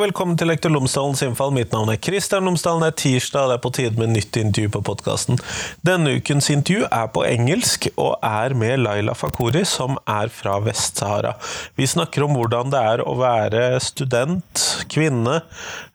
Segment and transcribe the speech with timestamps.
[0.00, 1.52] velkommen til Lektor Lomsdalens innfall.
[1.52, 2.84] Mitt navn er Kristian Lomsdalen.
[2.84, 5.40] Det er tirsdag, og det er på tide med nytt intervju på podkasten.
[5.84, 11.34] Denne ukens intervju er på engelsk, og er med Laila Fakori, som er fra Vest-Sahara.
[11.76, 15.42] Vi snakker om hvordan det er å være student, kvinne,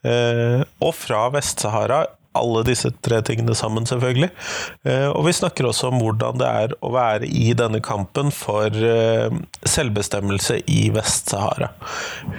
[0.06, 2.06] eh, og fra Vest-Sahara
[2.36, 4.30] alle disse tre tingene sammen, selvfølgelig.
[4.88, 8.70] Eh, og vi snakker også om hvordan det er å være i denne kampen for
[8.70, 9.34] eh,
[9.68, 11.72] selvbestemmelse i Vest-Sahara.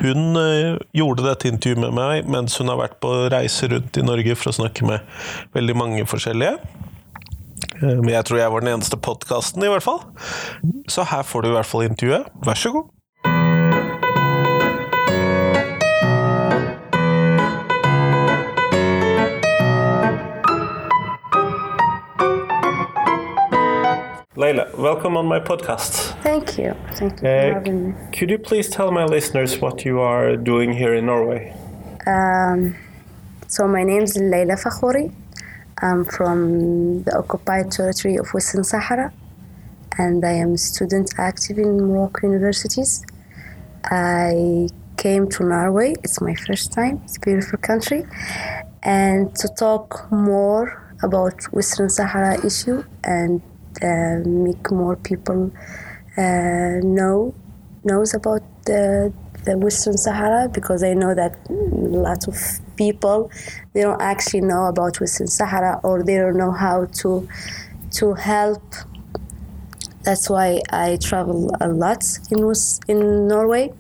[0.01, 4.05] Hun eh, gjorde dette intervjuet med meg mens hun har vært på reise rundt i
[4.07, 5.23] Norge for å snakke med
[5.57, 6.57] veldig mange forskjellige.
[7.81, 10.01] Men jeg tror jeg var den eneste podkasten, i hvert fall.
[10.93, 12.31] Så her får du i hvert fall intervjuet.
[12.45, 12.93] Vær så god.
[24.39, 26.13] Leila, welcome on my podcast.
[26.23, 26.75] Thank you.
[26.97, 31.07] Thank you uh, Could you please tell my listeners what you are doing here in
[31.07, 31.57] Norway?
[32.07, 32.77] Um,
[33.49, 35.11] so my name is Leila Fakhouri.
[35.81, 39.11] I'm from the occupied territory of Western Sahara,
[39.97, 43.07] and I am a student active in Morocco universities.
[43.85, 45.95] I came to Norway.
[46.05, 47.01] It's my first time.
[47.05, 48.05] It's a beautiful country,
[48.83, 53.41] and to talk more about Western Sahara issue and
[54.25, 55.53] make more people
[56.19, 57.35] uh, know
[57.85, 59.13] knows about the,
[59.45, 62.37] the Western Sahara because I know that lots of
[62.77, 63.31] people
[63.73, 67.29] they don't actually know about Western Sahara or they don't know how to
[67.93, 68.63] to help.
[70.03, 72.53] That's why I travel a lot in
[72.89, 73.73] in Norway.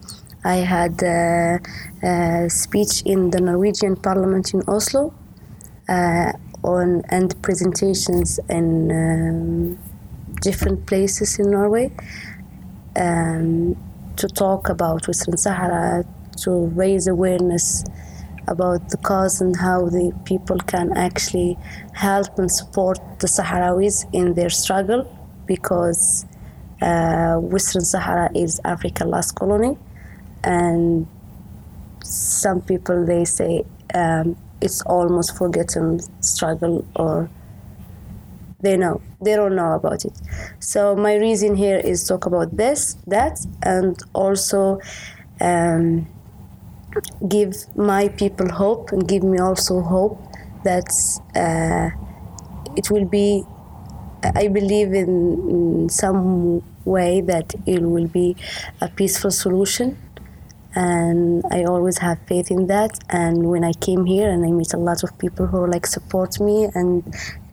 [0.44, 1.60] I had a,
[2.02, 5.12] a speech in the Norwegian Parliament in Oslo.
[5.88, 6.32] Uh,
[6.66, 9.78] on and presentations in um,
[10.40, 11.90] different places in Norway
[12.96, 13.76] um,
[14.16, 16.04] to talk about Western Sahara,
[16.42, 17.84] to raise awareness
[18.48, 21.58] about the cause and how the people can actually
[21.92, 25.04] help and support the Sahrawis in their struggle
[25.46, 26.24] because
[26.80, 29.76] uh, Western Sahara is Africa's last colony.
[30.44, 31.06] And
[32.04, 37.28] some people they say um, it's almost forgotten struggle or
[38.66, 40.14] they know they don't know about it
[40.58, 44.60] so my reason here is talk about this that and also
[45.48, 46.06] um,
[47.28, 50.16] give my people hope and give me also hope
[50.64, 50.88] that
[51.42, 51.88] uh,
[52.76, 53.44] it will be
[54.42, 55.12] i believe in,
[55.54, 58.28] in some way that it will be
[58.80, 59.96] a peaceful solution
[60.76, 62.98] and I always have faith in that.
[63.08, 66.38] And when I came here and I meet a lot of people who like support
[66.38, 67.02] me and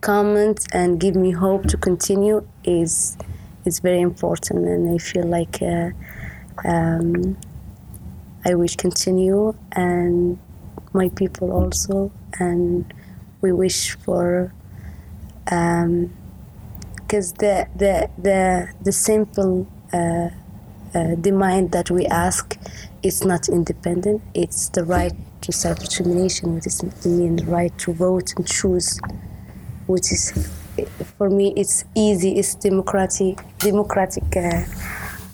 [0.04, 3.16] comment and give me hope to continue is
[3.64, 4.66] is very important.
[4.68, 5.90] And I feel like uh,
[6.64, 7.36] um,
[8.44, 10.38] I wish continue and
[10.92, 12.84] my people also, and
[13.40, 14.52] we wish for.
[15.44, 16.10] because um,
[17.44, 20.28] the, the the the simple uh,
[20.94, 22.56] uh, demand that we ask
[23.02, 24.22] it's not independent.
[24.34, 28.98] It's the right to self-determination, which is the right to vote and choose,
[29.86, 30.32] which is
[31.18, 32.38] for me it's easy.
[32.38, 34.62] It's democratic, democratic uh,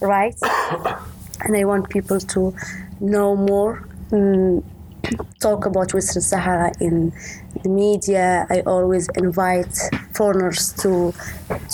[0.01, 0.43] rights,
[1.41, 2.55] and I want people to
[3.01, 3.89] know more.
[4.13, 4.63] Um,
[5.41, 7.13] talk about Western Sahara in
[7.63, 8.47] the media.
[8.51, 9.75] I always invite
[10.15, 11.13] foreigners to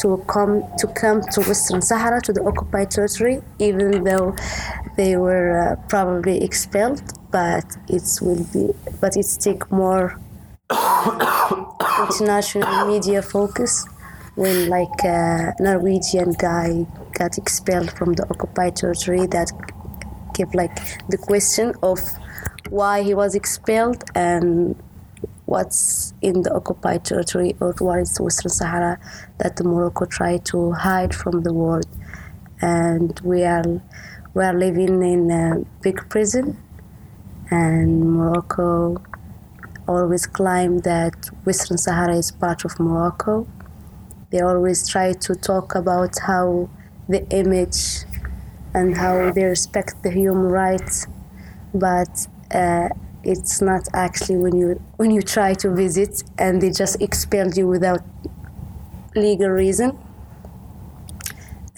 [0.01, 4.35] to come to come to Western Sahara to the occupied territory, even though
[4.97, 7.03] they were uh, probably expelled.
[7.31, 10.19] But it will be, but it's take more
[10.71, 13.87] international media focus
[14.35, 19.51] when like a Norwegian guy got expelled from the occupied territory that
[20.35, 20.75] gave like
[21.09, 22.01] the question of
[22.69, 24.77] why he was expelled and
[25.47, 28.99] what's in the occupied territory or what is Western Sahara
[29.39, 31.87] that Morocco tried to hide from the world.
[32.61, 33.81] And we are
[34.35, 36.59] we are living in a big prison,
[37.51, 39.01] and Morocco
[39.89, 43.47] always claim that Western Sahara is part of Morocco.
[44.31, 46.69] They always try to talk about how
[47.09, 48.05] the image
[48.75, 51.07] and how they respect the human rights,
[51.73, 52.89] but uh,
[53.23, 57.67] it's not actually when you when you try to visit and they just expel you
[57.67, 58.03] without
[59.15, 59.91] legal reason.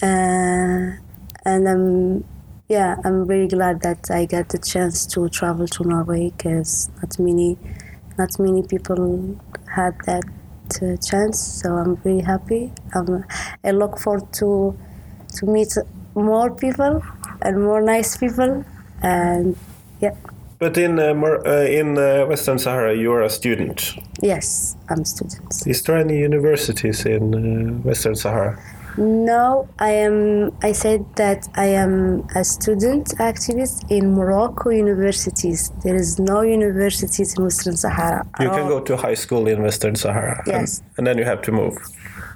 [0.01, 0.97] Uh,
[1.45, 2.23] and I'm
[2.67, 7.17] yeah I'm really glad that I got the chance to travel to Norway because not
[7.19, 7.57] many
[8.19, 9.39] not many people
[9.73, 10.25] had that
[10.81, 11.39] uh, chance.
[11.39, 12.71] So I'm very happy.
[12.93, 13.23] Um,
[13.63, 14.77] I look forward to
[15.37, 15.73] to meet
[16.15, 17.01] more people
[17.41, 18.65] and more nice people
[19.01, 19.55] and
[20.01, 20.15] yeah.
[20.59, 23.95] But in uh, Mor- uh, in uh, Western Sahara, you are a student.
[24.21, 25.65] Yes, I'm a student.
[25.65, 27.39] Is there any universities in uh,
[27.87, 28.59] Western Sahara?
[28.97, 30.51] No, I am.
[30.61, 35.71] I said that I am a student activist in Morocco universities.
[35.83, 38.25] There is no universities in Western Sahara.
[38.39, 40.37] You can go to high school in Western Sahara.
[40.45, 40.81] and- Yes.
[40.97, 41.77] And, then you have to move.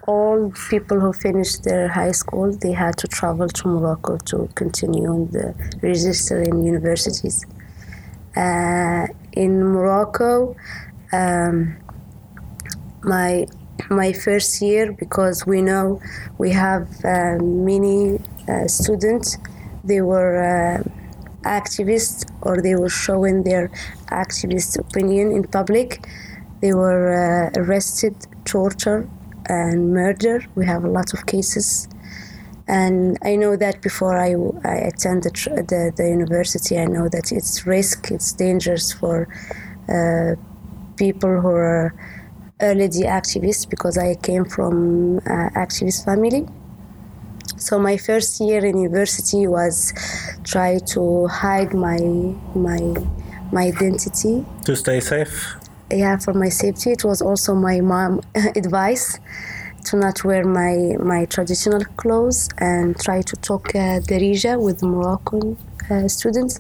[0.05, 5.07] all people who finished their high school they had to travel to Morocco to continue
[5.07, 7.45] on the register in universities.
[8.35, 10.55] Uh, in Morocco,
[11.13, 11.75] um,
[13.03, 13.45] my
[13.89, 16.01] my first year because we know
[16.37, 19.37] we have uh, many uh, students.
[19.83, 20.83] They were uh,
[21.43, 23.69] activists or they were showing their
[24.07, 26.05] activist opinion in public.
[26.61, 28.15] They were uh, arrested,
[28.45, 29.09] tortured,
[29.47, 30.47] and murdered.
[30.55, 31.87] We have a lot of cases.
[32.67, 37.31] And I know that before I, I attend the, the, the university, I know that
[37.31, 39.27] it's risk, it's dangerous for
[39.89, 40.35] uh,
[40.95, 41.93] people who are
[42.61, 46.45] already activist because I came from uh, activist family.
[47.57, 49.93] So my first year in university was
[50.43, 51.99] try to hide my
[52.55, 52.79] my
[53.51, 55.55] my identity To stay safe.
[55.91, 58.21] yeah for my safety it was also my mom
[58.55, 59.19] advice
[59.85, 65.55] to not wear my my traditional clothes and try to talk uh, Darija with Moroccan
[65.91, 66.59] uh, students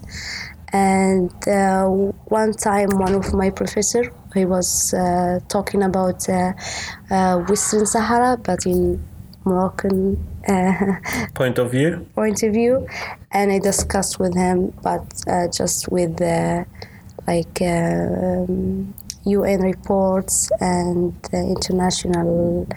[0.71, 1.85] and uh,
[2.39, 4.03] one time one of my professor
[4.33, 6.53] he was uh, talking about uh,
[7.09, 9.03] uh, Western Sahara but in
[9.45, 10.95] Moroccan uh,
[11.35, 12.05] Point of view.
[12.15, 12.87] point of view.
[13.31, 16.19] And i discussed with him but uh, just with
[17.27, 18.93] like um,
[19.25, 22.67] un reports and uh, international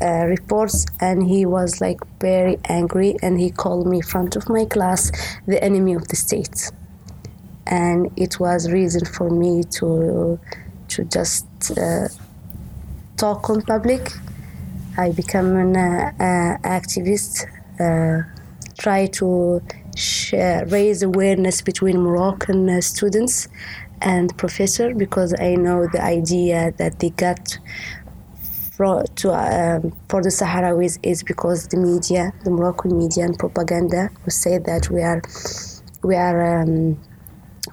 [0.00, 0.86] uh, reports.
[1.00, 5.10] And he was like very angry and he called me in front of my class
[5.46, 6.70] the enemy of the state
[7.66, 10.38] and it was reason for me to
[10.88, 11.46] to just
[11.78, 12.08] uh,
[13.16, 14.12] talk on public.
[14.98, 17.46] I become an uh, uh, activist,
[17.80, 18.28] uh,
[18.78, 19.62] try to
[19.96, 23.48] share, raise awareness between Moroccan uh, students
[24.02, 27.58] and professor because I know the idea that they got
[28.76, 34.10] for, to, um, for the Sahrawis is because the media, the Moroccan media and propaganda
[34.24, 35.22] who say that we are
[36.02, 36.98] we are um,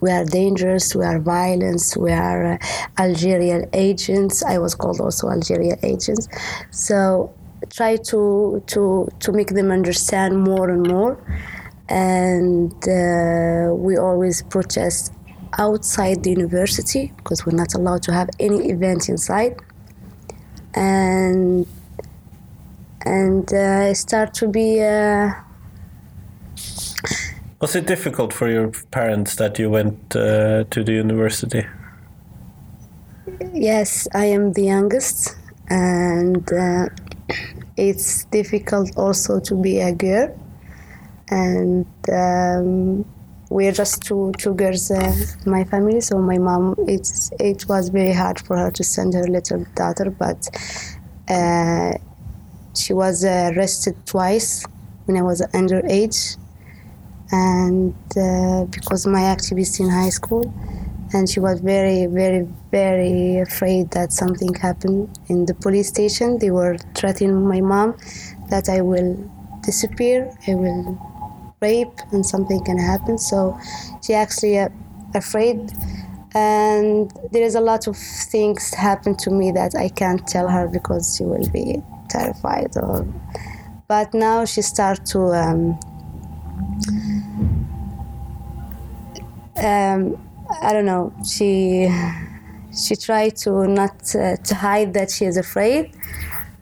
[0.01, 2.57] we are dangerous, we are violence, we are uh,
[2.97, 4.43] Algerian agents.
[4.43, 6.27] I was called also Algerian agents.
[6.71, 7.33] So
[7.69, 11.17] try to to to make them understand more and more.
[11.89, 15.11] And uh, we always protest
[15.57, 19.57] outside the university because we're not allowed to have any event inside.
[20.75, 21.65] And
[23.01, 24.81] and uh, start to be.
[27.61, 31.65] Was it difficult for your parents that you went uh, to the university?
[33.53, 35.35] Yes, I am the youngest,
[35.69, 36.85] and uh,
[37.75, 40.33] it's difficult also to be a girl.
[41.31, 43.05] And um,
[43.49, 45.13] we're just two two girls, uh,
[45.45, 45.99] my family.
[45.99, 50.09] So my mom, it's it was very hard for her to send her little daughter,
[50.09, 50.47] but
[51.27, 51.91] uh,
[52.73, 54.65] she was arrested twice
[55.05, 56.37] when I was underage,
[57.31, 60.51] and uh, because my activist in high school
[61.13, 66.37] and she was very very very afraid that something happened in the police station.
[66.39, 67.97] They were threatening my mom
[68.49, 69.15] that i will
[69.63, 70.97] disappear i will
[71.61, 73.17] rape and something can happen.
[73.17, 73.59] So
[74.01, 74.69] she actually uh,
[75.13, 75.71] afraid.
[76.35, 80.67] And there is a lot of things happen to me that i can't tell her
[80.67, 83.03] because she will be terrified or
[83.87, 85.79] but now she start to um,
[89.63, 90.17] um,
[90.61, 91.13] I don't know.
[91.25, 91.89] She
[92.75, 95.91] she tried to not uh, to hide that she is afraid,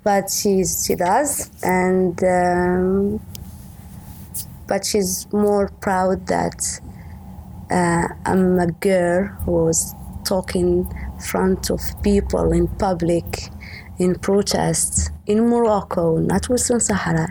[0.04, 3.20] but she she does, and um,
[4.68, 6.82] but she's more proud that
[7.72, 9.94] uh, I'm a girl who's
[10.26, 13.50] talking in front of people in public,
[13.98, 17.30] in protests in Morocco, not Western Sahara,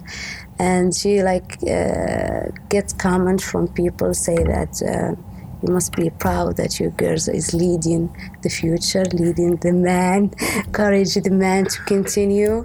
[0.58, 5.16] and she like uh, gets comments from people say that.
[5.66, 11.14] You must be proud that your girl is leading the future, leading the man, encourage
[11.14, 12.64] the man to continue.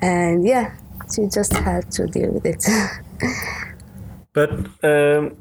[0.00, 0.74] And yeah,
[1.14, 2.64] she just had to deal with it.
[4.34, 4.52] But
[4.84, 5.36] um,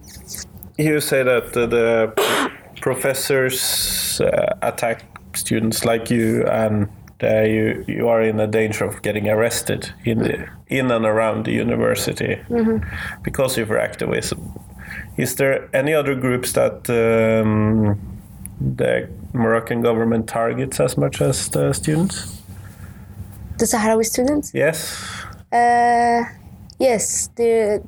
[0.77, 5.03] you say that the, the professors uh, attack
[5.35, 6.87] students like you, and
[7.21, 11.45] uh, you you are in a danger of getting arrested in the, in and around
[11.45, 12.41] the university
[13.21, 14.39] because of your activism.
[15.17, 17.99] Is there any other groups that um,
[18.61, 22.41] the Moroccan government targets as much as the students?
[23.57, 24.51] The Sahrawi students?
[24.53, 25.01] Yes.
[25.51, 26.23] Uh,
[26.79, 27.81] yes, there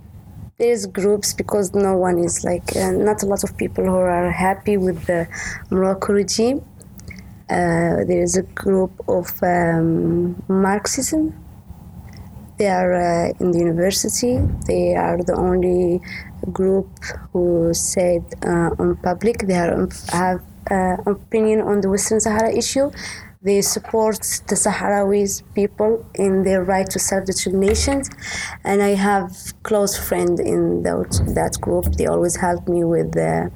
[0.57, 4.31] there's groups because no one is like uh, not a lot of people who are
[4.31, 5.27] happy with the
[5.69, 6.65] Morocco regime.
[7.49, 11.33] Uh, there is a group of um, Marxism.
[12.59, 14.37] They are uh, in the university.
[14.67, 16.01] They are the only
[16.51, 16.89] group
[17.31, 22.91] who said uh, on public they are, have uh, opinion on the Western Sahara issue.
[23.41, 28.03] They support the Sahrawis people in their right to self-determination,
[28.65, 29.31] and I have
[29.63, 31.85] close friends in that, that group.
[31.95, 33.49] They always help me with the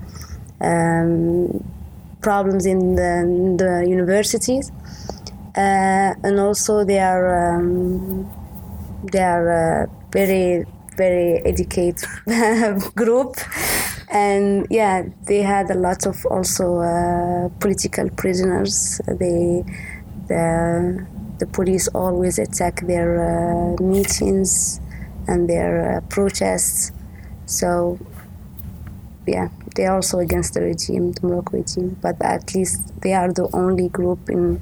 [0.61, 1.61] um,
[2.21, 3.11] problems in the,
[3.57, 4.71] the universities,
[5.57, 8.31] uh, and also they are um,
[9.11, 12.07] they are very very educated
[12.95, 13.35] group.
[14.09, 19.01] And yeah they had a lot of also uh, political prisoners.
[19.07, 19.63] They
[20.27, 21.05] the,
[21.39, 24.79] the police always attack their uh, meetings
[25.27, 26.91] and their uh, protests.
[27.45, 27.99] So
[29.25, 31.97] yeah they're also against the regime the morocco regime.
[32.01, 34.61] But at least they are the only group in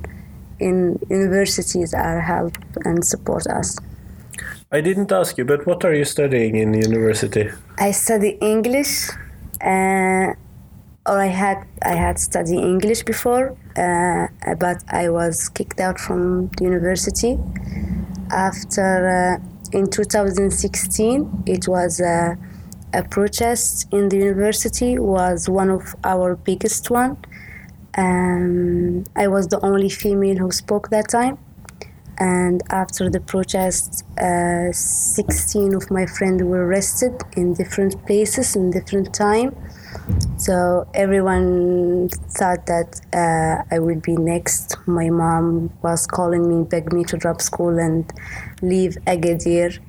[0.60, 2.56] in universities are help
[2.86, 3.76] and support us
[4.74, 7.50] I didn't ask you, but what are you studying in university?
[7.78, 9.10] I study English,
[9.60, 10.32] uh,
[11.06, 16.48] or I had I had studied English before, uh, but I was kicked out from
[16.56, 17.38] the university
[18.32, 21.44] after uh, in 2016.
[21.46, 22.38] It was a,
[22.94, 27.18] a protest in the university was one of our biggest one.
[27.98, 31.38] Um, I was the only female who spoke that time
[32.18, 38.72] and after the protest uh, 16 of my friends were arrested in different places in
[38.72, 39.56] different time.
[40.38, 44.76] So everyone thought that uh, i would be next.
[44.88, 48.12] My mom was calling me begged me to drop school and
[48.62, 49.80] leave agadir.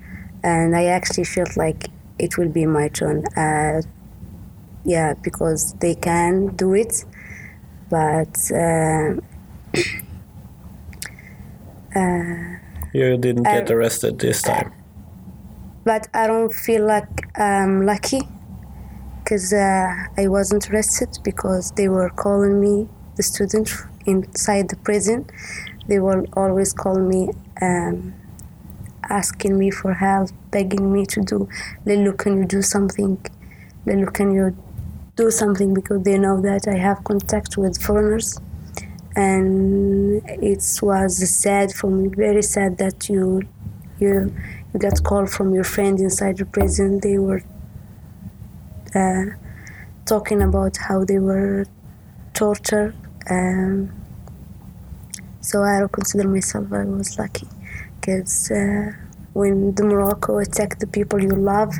[0.43, 1.89] And i actually felt like
[2.19, 3.25] it will be my turn.
[3.37, 3.81] Uh,
[4.85, 7.05] yeah because they can do it.
[7.89, 9.15] But uh,
[12.93, 14.71] you didn't get uh, arrested this time.
[15.83, 18.21] But I don't feel like I'm lucky
[19.23, 23.69] because uh, I wasn't arrested because they were calling me, the student
[24.05, 25.25] inside the prison.
[25.87, 27.29] They will always call me,
[27.61, 28.13] um,
[29.09, 31.49] asking me for help, begging me to do,
[31.85, 33.17] Lilu, can you do something?
[33.85, 34.55] Lilu, can you
[35.15, 35.73] do something?
[35.73, 38.39] Because they know that I have contact with foreigners
[39.15, 43.41] and it was sad for me very sad that you
[43.99, 44.33] you
[44.73, 46.99] you got call from your friend inside the prison.
[46.99, 47.43] They were
[48.95, 49.25] uh,
[50.05, 51.65] talking about how they were
[52.33, 52.95] tortured
[53.29, 53.91] um,
[55.41, 56.71] so I consider myself.
[56.71, 57.47] I was lucky
[57.99, 58.91] because uh,
[59.33, 61.73] when the Morocco attacked the people you love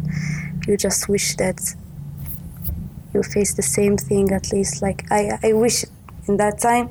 [0.67, 1.59] you just wish that
[3.13, 5.85] you face the same thing at least like I, I wish
[6.27, 6.89] in that time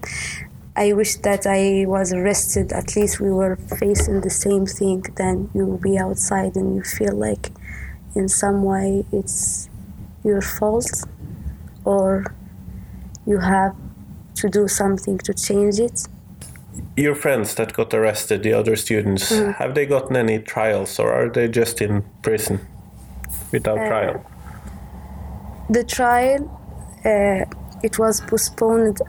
[0.75, 2.73] I wish that I was arrested.
[2.73, 5.03] At least we were facing the same thing.
[5.17, 7.51] Then you will be outside and you feel like,
[8.15, 9.69] in some way, it's
[10.25, 11.05] your fault,
[11.85, 12.35] or
[13.27, 13.77] you have
[14.37, 16.09] to do something to change it.
[16.97, 19.55] Your friends that got arrested, the other students, mm.
[19.57, 22.61] have they gotten any trials, or are they just in prison
[23.51, 24.27] without uh, trial?
[25.69, 26.49] The trial,
[27.05, 27.45] uh,
[27.83, 29.03] it was postponed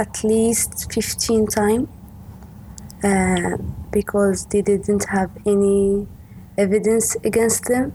[0.00, 1.88] at least 15 times
[3.04, 3.56] uh,
[3.92, 6.06] because they didn't have any
[6.56, 7.94] evidence against them.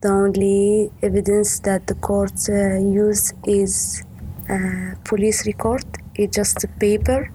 [0.00, 4.04] The only evidence that the court uh, used is
[4.48, 5.84] a police record.
[6.14, 7.32] It's just a paper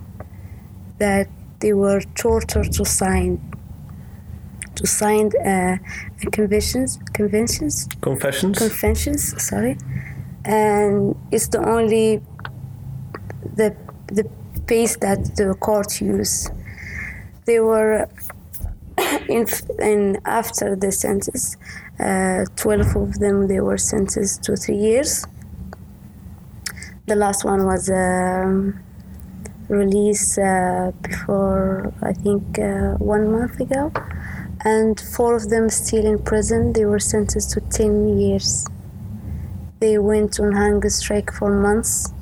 [1.00, 1.28] that
[1.60, 3.32] they were tortured to sign
[4.76, 5.78] to sign uh,
[6.32, 9.78] conventions conventions confessions confessions sorry
[10.46, 12.22] and it's the only
[13.56, 13.76] the
[14.08, 14.30] the
[14.66, 16.50] pace that the court used.
[17.46, 18.08] They were
[19.30, 19.46] in,
[19.80, 21.58] in after the sentence,
[22.00, 25.26] uh, twelve of them they were sentenced to three years.
[27.06, 28.80] The last one was um,
[29.68, 33.92] released uh, before I think uh, one month ago,
[34.64, 36.74] and four of them still in prison.
[36.74, 38.66] They were sentenced to ten years.
[39.80, 42.14] They went on hunger strike for months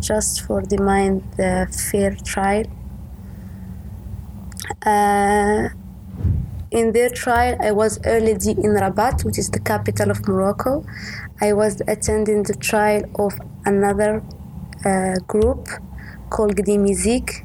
[0.00, 2.64] just for demand the fair trial.
[4.84, 5.68] Uh,
[6.70, 10.84] in their trial, I was already in Rabat, which is the capital of Morocco.
[11.40, 13.32] I was attending the trial of
[13.64, 14.22] another
[14.84, 15.68] uh, group
[16.30, 17.44] called Gdeim Izik.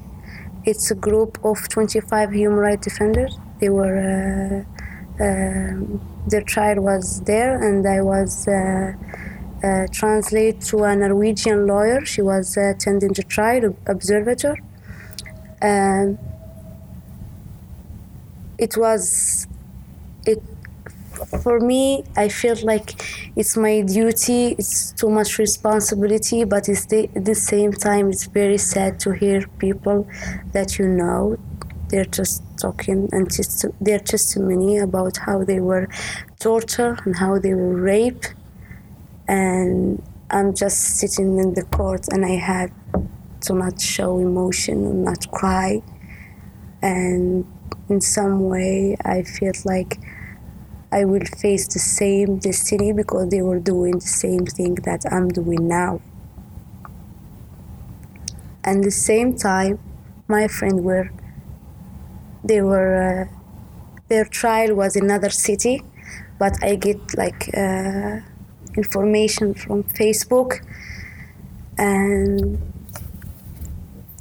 [0.66, 3.38] It's a group of 25 human rights defenders.
[3.60, 4.66] They were
[5.20, 8.48] uh, um, their trial was there, and I was
[9.64, 12.06] uh, uh, translate to a Norwegian lawyer.
[12.06, 14.58] She was attending the trial, observer.
[15.62, 16.18] Um,
[18.58, 19.48] it was
[20.26, 20.42] it
[21.44, 22.90] for me i feel like
[23.36, 28.26] it's my duty it's too much responsibility but it's the, at the same time it's
[28.26, 30.08] very sad to hear people
[30.54, 31.38] that you know
[31.90, 35.88] they're just talking and just their testimony about how they were
[36.40, 38.34] tortured and how they were raped
[39.28, 42.72] and i'm just sitting in the court and i had
[43.42, 45.82] to not show emotion and not cry
[46.82, 47.46] and
[47.90, 50.00] in some way I felt like
[50.92, 55.30] I will face the same destiny because they were doing the same thing that I'm
[55.30, 56.02] doing now.
[58.64, 59.80] And the same time,
[60.28, 61.12] my friend were
[62.44, 63.26] they were uh,
[64.10, 65.82] their trial was in another city,
[66.38, 68.20] but I get like uh,
[68.76, 70.66] information from Facebook.
[71.78, 72.62] And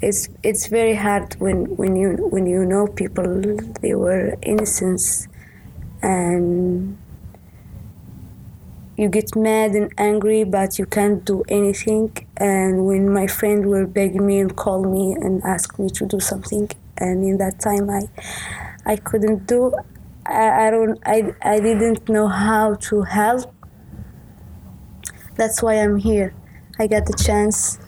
[0.01, 3.43] it's it's very hard when when you when you know people
[3.81, 5.29] they were innocent
[6.03, 6.99] and
[8.97, 12.11] you get mad and angry but you can't do anything.
[12.37, 16.21] And when my friend will beg me and call me and ask me to do
[16.21, 16.69] something
[16.99, 18.03] and in that time i
[18.87, 19.73] i couldn't do
[20.27, 23.53] i, I don't I, I didn't know how to help
[25.37, 26.35] that's why i'm here.
[26.79, 27.79] I got the chance.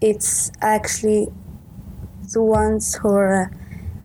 [0.00, 1.28] It's actually
[2.32, 3.50] the ones who are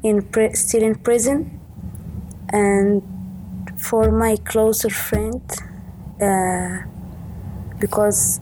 [0.04, 1.60] in pri- still in prison.
[2.50, 3.04] And
[3.78, 5.42] for my closer friend
[6.22, 6.80] uh,
[7.80, 8.42] because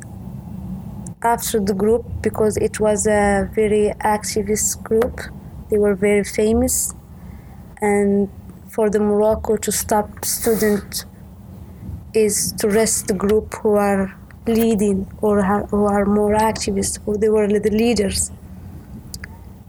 [1.23, 5.19] after the group because it was a very activist group
[5.69, 6.93] they were very famous.
[7.81, 8.29] And
[8.69, 11.05] for the morocco to stop student
[12.13, 14.16] is to rest the group who are
[14.47, 18.31] leading or who are more activists or they were the leaders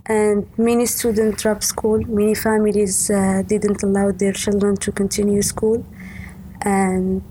[0.09, 1.99] and many students dropped school.
[2.07, 5.85] Many families uh, didn't allow their children to continue school.
[6.63, 7.23] And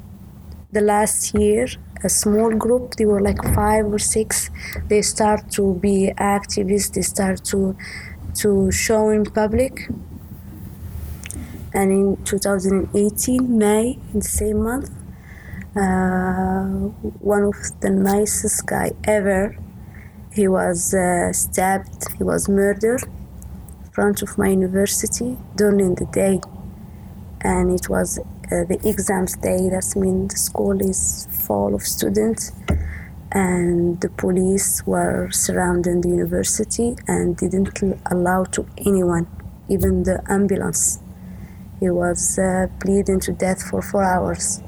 [0.71, 1.67] the last year,
[2.03, 4.51] a small group, they were like five or six,
[4.89, 7.75] they start to be activists, they start to,
[8.35, 9.89] to show in public.
[11.73, 14.91] And in 2018, May, in the same month,
[17.19, 19.55] one of the nicest guy ever
[20.37, 26.39] he was uh, stabbed, he was murdered in front of my university during the day.
[27.41, 32.51] And it was uh, the exams day, that means the school is full of students.
[33.31, 39.25] And the police were surrounding the university and didn't allow to anyone,
[39.69, 40.99] even the ambulance.
[41.79, 44.61] He was uh, bleeding to death for four hours.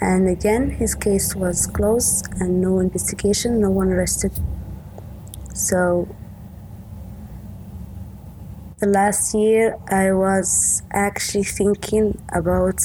[0.00, 4.32] And again, his case was closed and no investigation, no one arrested.
[5.54, 6.08] So
[8.78, 12.78] the last year I was actually thinking about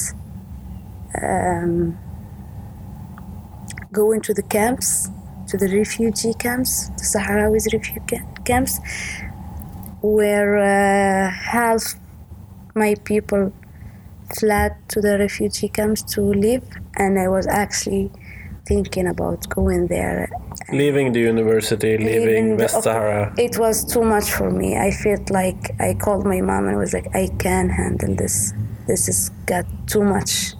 [1.22, 1.98] um,
[3.92, 5.10] going to the camps,
[5.48, 8.80] to the refugee camps, the Sahrawis refugee camps,
[10.00, 11.94] where uh, half
[12.74, 13.52] my people
[14.38, 16.64] fled to the refugee camps to live,
[16.96, 18.10] and I was actually
[18.66, 20.30] thinking about going there
[20.70, 23.34] leaving the university, leaving, leaving West the, Sahara.
[23.38, 24.76] It was too much for me.
[24.76, 28.52] I felt like I called my mom and was like, I can't handle this.
[28.86, 30.54] This has got too much.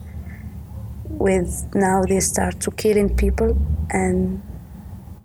[1.09, 3.57] With now they start to killing people
[3.91, 4.43] and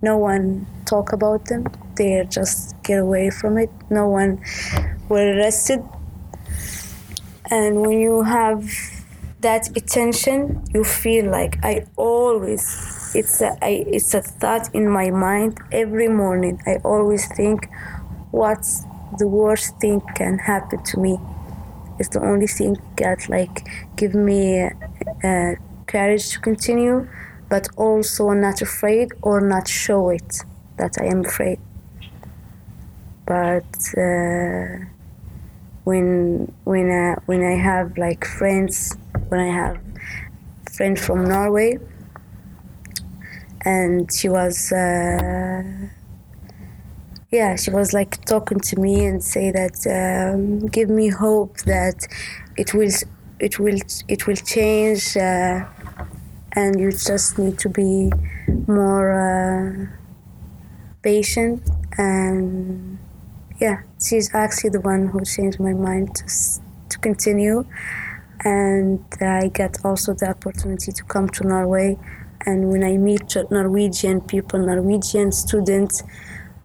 [0.02, 1.66] no one talk about them.
[1.96, 3.72] They just get away from it.
[3.90, 4.42] No one
[5.10, 5.84] were arrested.
[7.50, 8.70] And when you have
[9.40, 15.10] that attention, you feel like I always it's a, I, it's a thought in my
[15.12, 16.62] mind every morning.
[16.68, 17.70] I always think,
[18.32, 18.84] what's
[19.18, 21.20] the worst thing can happen to me?
[22.00, 24.70] It's the only thing that like give me
[25.24, 25.56] uh,
[25.88, 27.08] courage to continue,
[27.50, 30.44] but also not afraid or not show it
[30.78, 31.60] that I am afraid.
[33.26, 33.66] But
[33.98, 34.86] uh,
[35.88, 38.98] when when I, when I have like friends,
[39.30, 39.78] when I have
[40.76, 41.80] friends from Norway.
[43.64, 45.64] And she was uh,
[47.32, 52.06] yeah, she was like talking to me and say that um, give me hope that
[52.58, 52.92] it will
[53.40, 55.66] it will it will change uh,
[56.52, 58.12] and you just need to be
[58.68, 59.88] more uh,
[61.02, 62.97] patient and
[63.60, 66.26] yeah she's actually the one who changed my mind to,
[66.90, 67.66] to continue
[68.44, 71.98] and I got also the opportunity to come to Norway
[72.46, 76.04] and when I meet Norwegian people Norwegian students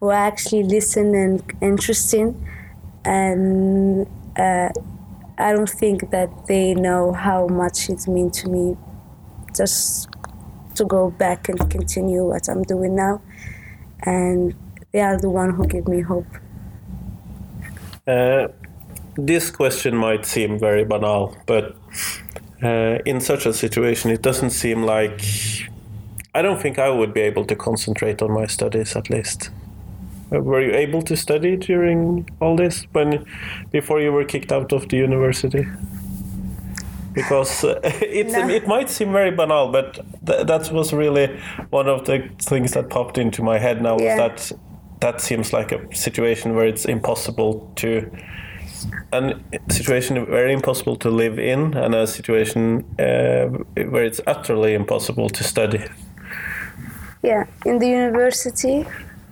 [0.00, 2.46] who actually listen and interesting
[3.04, 4.68] and uh,
[5.38, 8.76] I don't think that they know how much it means to me
[9.56, 10.08] just
[10.76, 13.20] to go back and continue what I'm doing now.
[14.02, 14.54] And
[14.92, 16.26] they are the one who give me hope.
[18.06, 18.48] Uh,
[19.16, 21.76] this question might seem very banal, but
[22.62, 25.22] uh, in such a situation, it doesn't seem like.
[26.34, 29.50] I don't think I would be able to concentrate on my studies at least.
[30.32, 33.26] Uh, were you able to study during all this when
[33.70, 35.66] before you were kicked out of the university?
[37.12, 38.48] Because uh, it's, no.
[38.48, 41.38] it might seem very banal, but th- that was really
[41.68, 43.98] one of the things that popped into my head now.
[43.98, 44.16] Yeah.
[44.16, 44.52] That
[45.02, 48.10] that seems like a situation where it's impossible to
[49.12, 49.34] a
[49.68, 53.46] situation very impossible to live in and a situation uh,
[53.92, 55.84] where it's utterly impossible to study
[57.22, 58.84] yeah in the university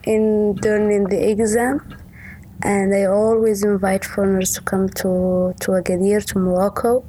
[0.04, 1.74] in during the exam
[2.62, 7.04] and I always invite foreigners to come to, to Agadir, to Morocco.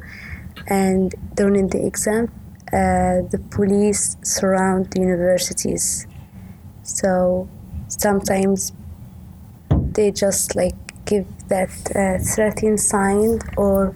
[0.67, 2.31] And during the exam,
[2.67, 6.07] uh, the police surround the universities.
[6.83, 7.49] So
[7.99, 8.71] sometimes
[9.69, 10.75] they just like
[11.05, 13.95] give that uh, threatening sign or,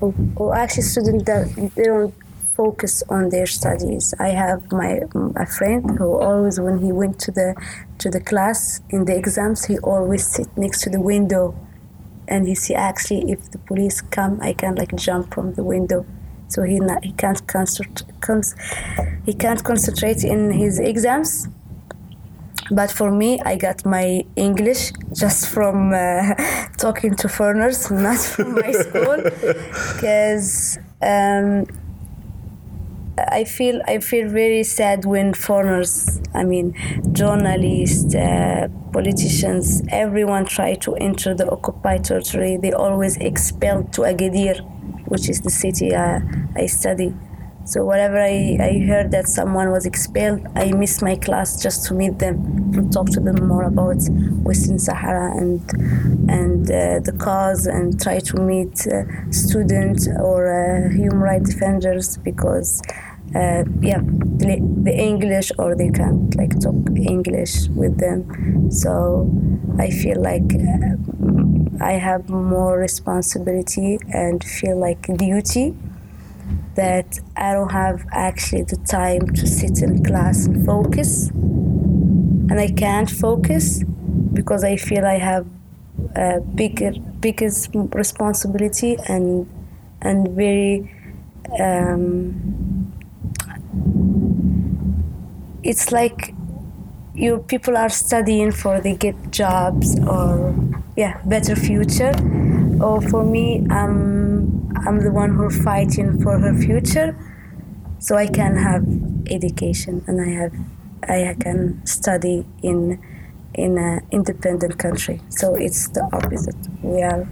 [0.00, 2.14] or, or actually students that they don't
[2.54, 4.14] focus on their studies.
[4.18, 5.02] I have my
[5.36, 7.54] a friend who always, when he went to the
[7.98, 11.54] to the class in the exams, he always sit next to the window,
[12.28, 16.06] and he see actually if the police come, I can like jump from the window.
[16.48, 18.04] So he not, he can't concentrate
[19.26, 21.48] he can't concentrate in his exams.
[22.70, 26.34] But for me, I got my English just from uh,
[26.78, 29.18] talking to foreigners, not from my school,
[29.94, 30.78] because.
[31.02, 31.66] Um,
[33.18, 36.74] I feel I feel very sad when foreigners, I mean,
[37.12, 42.58] journalists, uh, politicians, everyone try to enter the occupied territory.
[42.58, 44.60] They always expel to Agadir,
[45.08, 46.20] which is the city uh,
[46.54, 47.14] I study.
[47.66, 51.94] So whenever I, I heard that someone was expelled, I miss my class just to
[51.94, 52.36] meet them
[52.76, 53.96] and talk to them more about
[54.48, 55.60] Western Sahara and
[56.30, 59.02] and uh, the cause and try to meet uh,
[59.32, 62.80] students or uh, human rights defenders because
[63.34, 63.98] uh, yeah
[64.42, 68.70] the, the, english or they can't like talk english with them.
[68.70, 69.28] So
[69.80, 75.74] i feel like uh, i have more responsibility and feel like duty
[76.74, 81.30] that i don't have actually the time to sit in class and focus.
[82.48, 83.82] And i can't focus
[84.32, 85.46] because i feel i have
[86.14, 89.48] a bigger biggest responsibility and
[90.02, 90.92] and very
[91.60, 92.92] um,
[95.62, 96.34] it's like
[97.14, 100.54] your people are studying for they get jobs or
[100.96, 102.14] yeah better future.
[102.78, 104.25] Or for me i'm
[104.86, 107.16] i'm the one who's fighting for her future
[107.98, 108.84] so i can have
[109.30, 110.52] education and i have
[111.08, 112.98] i can study in
[113.56, 115.20] in an independent country.
[115.30, 116.56] So it's the opposite.
[116.82, 117.26] We are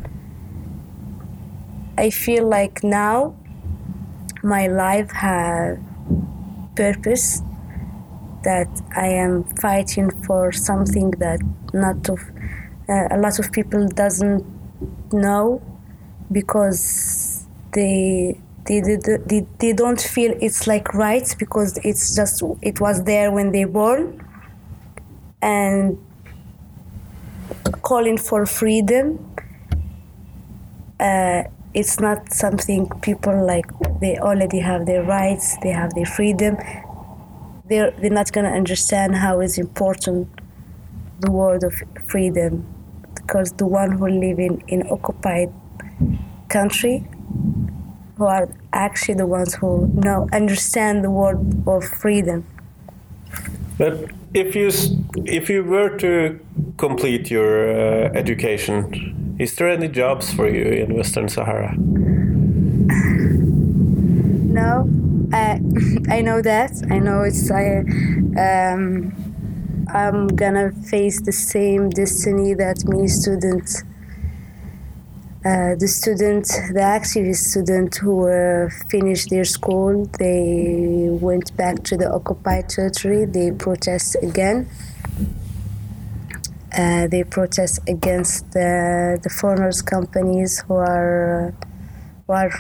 [1.96, 3.37] i feel like now
[4.42, 5.78] my life has
[6.74, 7.40] purpose
[8.42, 11.40] that I am fighting for something that
[11.72, 12.20] not of
[12.88, 14.44] uh, a lot of people doesn't
[15.12, 15.62] know
[16.33, 17.34] because
[17.74, 23.30] they they, they, they don't feel it's like rights because it's just it was there
[23.30, 24.20] when they born.
[25.42, 25.98] And
[27.82, 29.18] calling for freedom
[30.98, 31.42] uh,
[31.74, 33.66] it's not something people like
[34.00, 36.56] they already have their rights they have their freedom.
[37.68, 40.28] They're, they're not going to understand how is important
[41.20, 41.74] the word of
[42.06, 42.66] freedom.
[43.14, 45.50] Because the one who live in, in occupied
[46.48, 47.06] country
[48.16, 52.44] who are actually the ones who know understand the word of freedom
[53.79, 54.70] but if you
[55.24, 56.38] if you were to
[56.77, 61.74] complete your uh, education is there any jobs for you in Western Sahara?
[64.46, 64.88] No,
[65.33, 65.61] I
[66.09, 66.70] I know that.
[66.90, 67.81] I know it's I
[68.38, 69.12] um,
[69.92, 73.83] I'm gonna face the same destiny that many students,
[75.44, 81.98] uh, the students, the activist students who were finished their school, they went back to
[81.98, 83.26] the occupied territory.
[83.26, 84.70] They protest again.
[86.72, 91.54] Uh, they protest against the, the foreigners companies who are
[92.26, 92.50] who are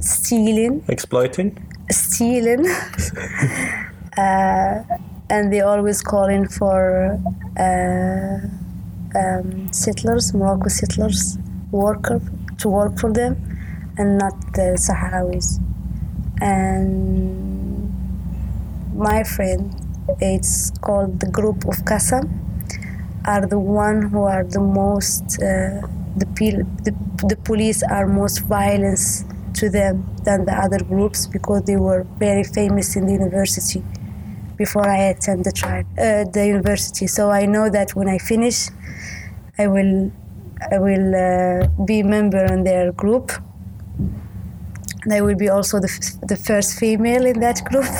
[0.00, 1.56] stealing Exploiting?
[1.88, 2.66] stealing
[4.18, 4.82] uh,
[5.30, 7.18] and they always calling for
[7.58, 8.38] uh,
[9.18, 11.38] um, settlers morocco settlers
[11.72, 12.20] worker
[12.58, 13.36] to work for them
[13.98, 15.60] and not the sahrawis.
[16.40, 17.92] And
[18.94, 19.74] my friend
[20.20, 22.24] it's called the group of Qassam
[23.24, 25.80] are the one who are the most uh,
[26.16, 26.26] the,
[26.84, 26.94] the
[27.28, 32.44] the police are most violence to them than the other groups because they were very
[32.44, 33.82] famous in the university
[34.56, 37.06] before I attend the trial uh, the university.
[37.06, 38.68] So I know that when I finish
[39.58, 40.10] I will
[40.70, 43.32] I will uh, be member in their group.
[45.04, 47.86] And I will be also the, f- the first female in that group.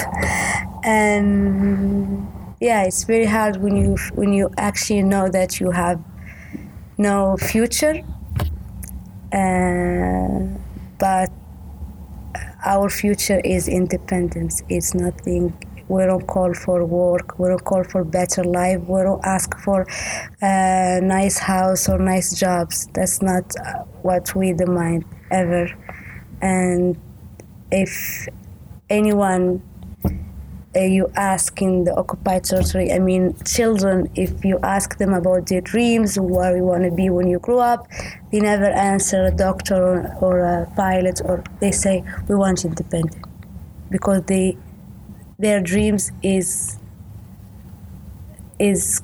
[0.84, 2.26] And
[2.60, 6.00] yeah it's very hard when you when you actually know that you have
[6.98, 8.02] no future.
[9.32, 10.46] Uh,
[10.98, 11.30] but
[12.64, 14.62] our future is independence.
[14.68, 15.52] It's nothing
[15.88, 17.38] we don't call for work.
[17.38, 18.80] We don't call for better life.
[18.80, 19.86] We don't ask for
[20.40, 22.88] a nice house or nice jobs.
[22.94, 25.68] That's not uh, what we demand ever.
[26.40, 26.98] And
[27.70, 28.28] if
[28.90, 29.62] anyone
[30.74, 35.46] uh, you ask in the occupied territory i mean children if you ask them about
[35.46, 37.86] their dreams where you want to be when you grow up
[38.30, 43.16] they never answer a doctor or, or a pilot or they say we want independence
[43.90, 44.56] because they
[45.42, 46.78] their dreams is
[48.58, 49.02] is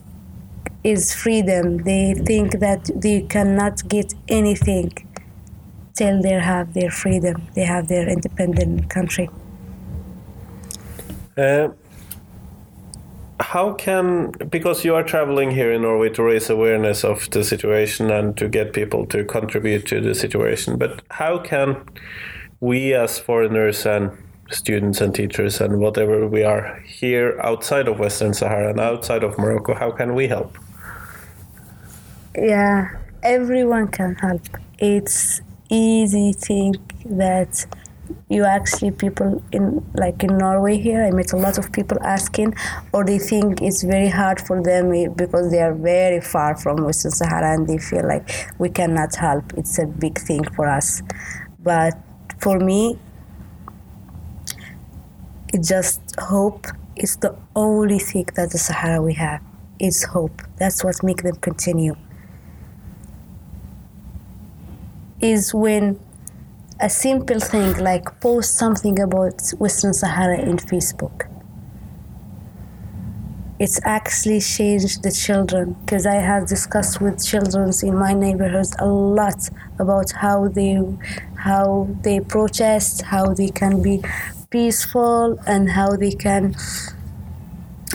[0.84, 1.78] is freedom.
[1.78, 4.90] They think that they cannot get anything
[5.94, 7.36] till they have their freedom.
[7.54, 9.28] They have their independent country.
[11.36, 11.68] Uh,
[13.40, 18.10] how can because you are traveling here in Norway to raise awareness of the situation
[18.10, 21.76] and to get people to contribute to the situation, but how can
[22.60, 24.10] we as foreigners and
[24.50, 29.38] students and teachers and whatever we are here outside of Western Sahara and outside of
[29.38, 30.56] Morocco, how can we help?
[32.40, 34.42] yeah everyone can help.
[34.78, 37.66] It's easy think that
[38.30, 42.54] you actually people in like in norway here i met a lot of people asking
[42.92, 47.10] or they think it's very hard for them because they are very far from western
[47.10, 48.26] sahara and they feel like
[48.58, 49.44] we cannot help.
[49.58, 51.02] It's a big thing for us.
[51.58, 51.98] But
[52.40, 52.98] for me
[55.52, 59.40] it's just hope it's the only thing that the sahara we have
[59.78, 61.94] is hope that's what makes them continue
[65.20, 65.98] is when
[66.80, 71.28] a simple thing like post something about Western Sahara in Facebook.
[73.58, 78.86] It's actually changed the children because I have discussed with children in my neighborhoods a
[78.86, 80.80] lot about how they
[81.34, 84.00] how they protest, how they can be
[84.50, 86.56] peaceful and how they can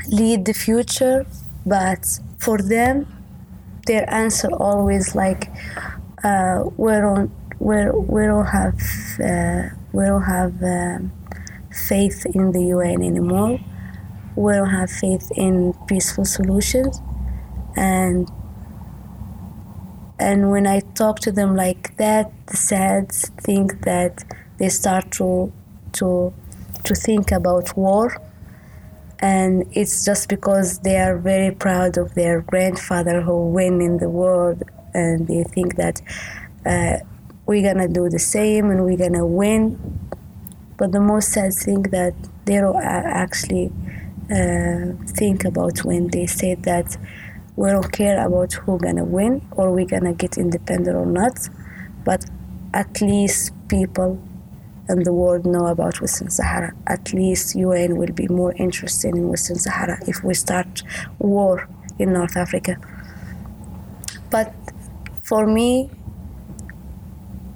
[0.07, 1.25] lead the future.
[1.65, 3.07] But for them,
[3.85, 5.49] their answer always like
[6.23, 8.79] uh, we don't we we don't have
[9.23, 11.11] uh, we don't have um,
[11.71, 13.59] faith in the UN anymore.
[14.35, 17.01] We don't have faith in peaceful solutions,
[17.75, 18.29] and
[20.19, 24.23] and when I talk to them like that, the sad thing that
[24.57, 25.51] they start to
[25.93, 26.33] to
[26.83, 28.15] to think about war.
[29.19, 34.09] And it's just because they are very proud of their grandfather who win in the
[34.09, 36.01] world and they think that
[36.65, 36.97] uh,
[37.45, 39.99] we're gonna do the same and we're gonna win.
[40.77, 42.13] But the most sad thing that
[42.45, 43.71] they don't actually
[44.31, 46.97] uh, think about when they say that
[47.55, 51.37] we don't care about who gonna win or we're gonna get independent or not
[52.03, 52.25] but
[52.73, 54.19] at least people
[54.87, 56.73] and the world know about Western Sahara.
[56.87, 60.83] At least UN will be more interested in Western Sahara if we start
[61.19, 61.67] war
[61.99, 62.77] in North Africa.
[64.29, 64.53] But
[65.21, 65.89] for me,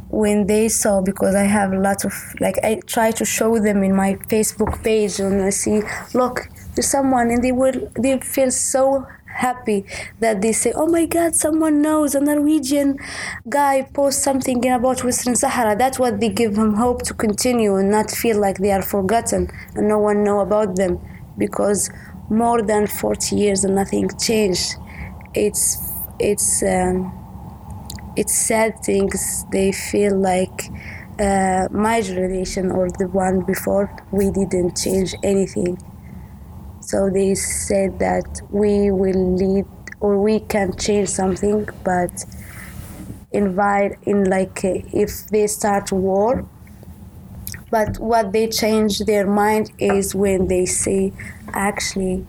[0.10, 3.84] when they saw, because I have a lot of, like, I try to show them
[3.84, 5.82] in my Facebook page and I see,
[6.14, 9.06] look, there's someone, and they will, they feel so
[9.38, 9.86] happy
[10.20, 12.98] that they say, oh my God, someone knows a Norwegian
[13.50, 15.76] guy post something about Western Sahara.
[15.76, 19.50] That's what they give them hope to continue and not feel like they are forgotten
[19.76, 21.00] and no one know about them
[21.38, 21.90] because
[22.30, 24.76] more than 40 years and nothing changed.
[25.34, 25.78] It's
[26.20, 27.14] it's um,
[28.16, 29.46] it's sad things.
[29.52, 30.70] They feel like
[31.20, 35.78] uh, my generation or the one before we didn't change anything.
[36.88, 39.66] So they said that we will lead
[40.00, 42.24] or we can change something, but
[43.34, 46.48] invite in like uh, if they start war.
[47.70, 51.12] But what they change their mind is when they see
[51.52, 52.26] actually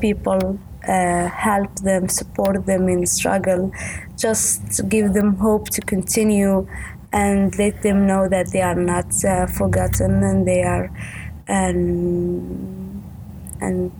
[0.00, 3.70] people uh, help them, support them in struggle,
[4.16, 6.66] just give them hope to continue
[7.12, 10.90] and let them know that they are not uh, forgotten and they are
[11.46, 12.87] and
[13.60, 13.90] and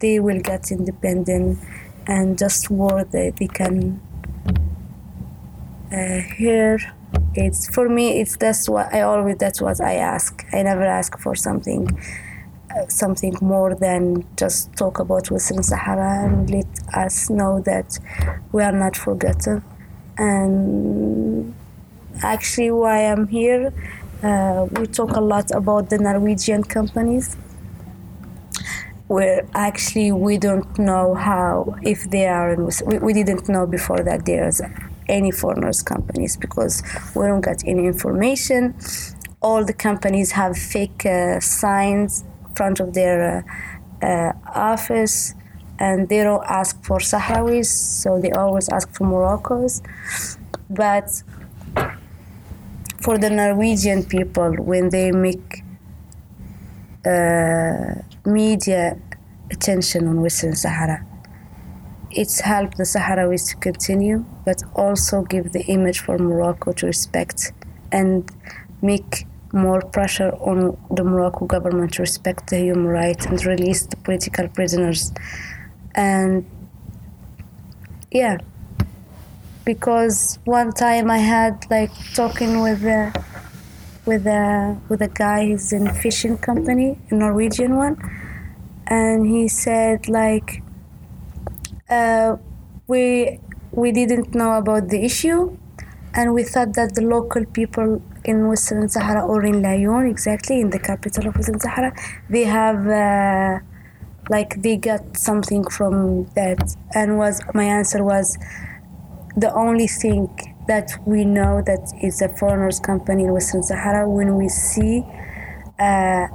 [0.00, 1.58] they will get independent
[2.06, 4.00] and just word that they can
[5.92, 6.78] uh, hear.
[7.34, 10.44] It's for me it's that's what i always that's what i ask.
[10.52, 11.88] I never ask for something
[12.76, 17.98] uh, something more than just talk about western sahara and let us know that
[18.52, 19.62] we are not forgotten.
[20.18, 21.54] And
[22.22, 23.72] actually why i'm here
[24.22, 27.36] uh, we talk a lot about the norwegian companies
[29.08, 32.54] where actually we don't know how if they are
[32.86, 34.60] we, we didn't know before that there's
[35.08, 36.82] any foreigners companies because
[37.14, 38.74] we don't get any information.
[39.40, 43.46] All the companies have fake uh, signs in front of their
[44.02, 45.34] uh, uh, office
[45.78, 49.80] and they don't ask for sahrawis so they always ask for moroccos.
[50.68, 51.22] But
[53.00, 55.64] for the norwegian people when they make
[57.04, 58.98] Uh, media
[59.50, 61.06] attention on Western Sahara.
[62.10, 67.52] It's helped the Sahrawis to continue, but also give the image for Morocco to respect
[67.92, 68.30] and
[68.82, 73.96] make more pressure on the Morocco government to respect the human rights and release the
[73.96, 75.12] political prisoners.
[75.94, 76.44] And
[78.10, 78.38] yeah,
[79.64, 83.12] because one time I had like talking with a
[84.08, 84.44] with a
[84.88, 87.96] with a guy who's in fishing company, a Norwegian one,
[88.86, 90.62] and he said like
[91.90, 92.36] uh,
[92.86, 93.04] we
[93.72, 95.56] we didn't know about the issue
[96.14, 100.70] and we thought that the local people in Western Sahara or in Laayoune exactly in
[100.70, 101.92] the capital of Western Sahara
[102.30, 103.58] they have uh,
[104.30, 106.74] like they got something from that.
[106.94, 108.38] And was my answer was
[109.36, 110.28] the only thing
[110.68, 115.02] that we know that it's a foreigners company in Western Sahara when we see
[115.78, 116.26] uh,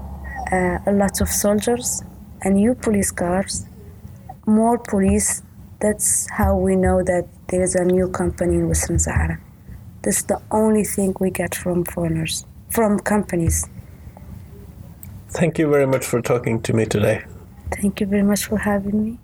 [0.51, 2.03] uh, a lot of soldiers
[2.41, 3.65] and new police cars,
[4.45, 5.43] more police.
[5.79, 9.39] That's how we know that there is a new company in Western Sahara.
[10.01, 13.69] That's the only thing we get from foreigners, from companies.
[15.29, 17.23] Thank you very much for talking to me today.
[17.71, 19.22] Thank you very much for having me.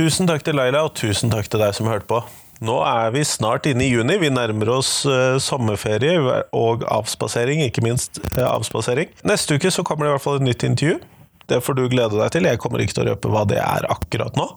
[0.00, 2.22] Tusen takk til Laila, og tusen takk til deg som hørte på.
[2.64, 4.16] Nå er vi snart inne i juni.
[4.22, 6.14] Vi nærmer oss uh, sommerferie
[6.56, 9.12] og avspasering, ikke minst uh, avspasering.
[9.28, 10.96] Neste uke så kommer det i hvert fall et nytt intervju.
[11.52, 12.48] Det får du glede deg til.
[12.48, 14.48] Jeg kommer ikke til å røpe hva det er akkurat nå.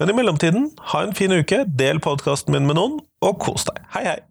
[0.00, 3.84] Men i mellomtiden, ha en fin uke, del podkasten min med noen, og kos deg.
[3.92, 4.22] Hei, hei!